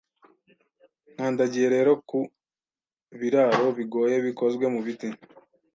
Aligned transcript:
Nkandagiye 1.13 1.67
rero 1.75 1.91
ku 2.09 2.19
biraro 3.19 3.65
bigoye 3.77 4.15
bikozwe 4.25 4.65
mu 4.73 4.79
biti 4.85 5.09